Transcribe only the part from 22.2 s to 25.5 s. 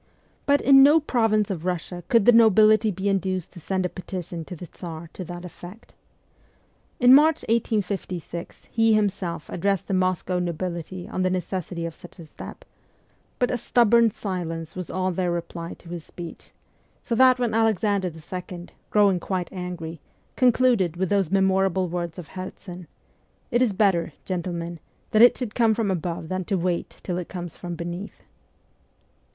Herzen: 'It is better, gentlemen, that it